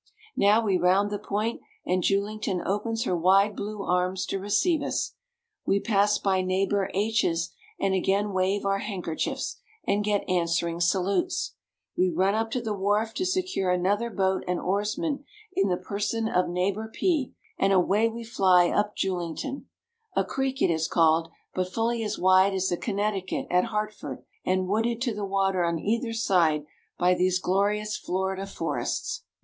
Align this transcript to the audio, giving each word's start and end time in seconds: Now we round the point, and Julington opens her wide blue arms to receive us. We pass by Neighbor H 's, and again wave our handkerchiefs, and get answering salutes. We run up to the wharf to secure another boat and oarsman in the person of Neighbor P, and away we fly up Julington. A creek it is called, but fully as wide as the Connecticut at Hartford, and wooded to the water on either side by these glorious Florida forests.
Now 0.35 0.65
we 0.65 0.79
round 0.79 1.11
the 1.11 1.19
point, 1.19 1.61
and 1.85 2.01
Julington 2.01 2.59
opens 2.65 3.03
her 3.03 3.15
wide 3.15 3.55
blue 3.55 3.83
arms 3.83 4.25
to 4.25 4.39
receive 4.39 4.81
us. 4.81 5.13
We 5.63 5.79
pass 5.79 6.17
by 6.17 6.41
Neighbor 6.41 6.89
H 6.95 7.23
's, 7.23 7.51
and 7.79 7.93
again 7.93 8.33
wave 8.33 8.65
our 8.65 8.79
handkerchiefs, 8.79 9.57
and 9.85 10.03
get 10.03 10.27
answering 10.27 10.79
salutes. 10.79 11.53
We 11.95 12.09
run 12.09 12.33
up 12.33 12.49
to 12.49 12.61
the 12.61 12.73
wharf 12.73 13.13
to 13.13 13.27
secure 13.27 13.69
another 13.69 14.09
boat 14.09 14.43
and 14.47 14.59
oarsman 14.59 15.23
in 15.53 15.67
the 15.69 15.77
person 15.77 16.27
of 16.27 16.49
Neighbor 16.49 16.89
P, 16.91 17.35
and 17.59 17.71
away 17.71 18.09
we 18.09 18.23
fly 18.23 18.71
up 18.71 18.95
Julington. 18.95 19.67
A 20.15 20.25
creek 20.25 20.63
it 20.63 20.71
is 20.71 20.87
called, 20.87 21.29
but 21.53 21.71
fully 21.71 22.03
as 22.03 22.17
wide 22.17 22.55
as 22.55 22.69
the 22.69 22.77
Connecticut 22.77 23.45
at 23.51 23.65
Hartford, 23.65 24.23
and 24.43 24.67
wooded 24.67 24.99
to 25.03 25.13
the 25.13 25.25
water 25.25 25.63
on 25.63 25.77
either 25.77 26.11
side 26.11 26.65
by 26.97 27.13
these 27.13 27.37
glorious 27.37 27.95
Florida 27.97 28.47
forests. 28.47 29.25